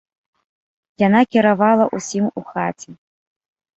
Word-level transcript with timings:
Яна 1.07 1.21
кіравала 1.35 1.85
ўсім 1.99 2.25
у 2.41 2.47
хаце. 2.51 2.89